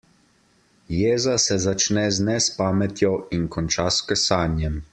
[0.99, 4.83] Jeza se začne z nespametjo in konča s kesanjem.